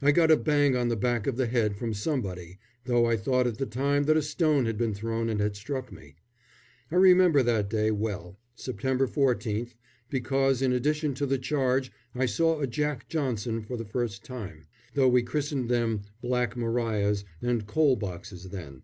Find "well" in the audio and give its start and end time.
7.90-8.38